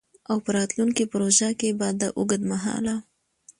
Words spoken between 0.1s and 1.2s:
او په راتلونکو